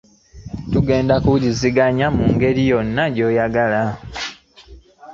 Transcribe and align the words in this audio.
Tugenda 0.71 1.15
kuwuliziganya 1.23 2.07
mu 2.15 2.23
ngeri 2.33 2.63
yonna 2.71 3.03
gy'oyagala. 3.13 3.81